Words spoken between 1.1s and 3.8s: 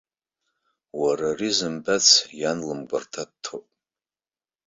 ари зымбац иан лымгәарҭа дҭоуп!